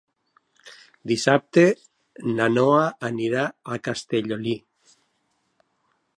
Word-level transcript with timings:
Dissabte 1.11 1.65
na 2.39 2.47
Noa 2.55 2.81
anirà 3.13 3.45
a 3.77 3.81
Castellolí. 3.91 4.59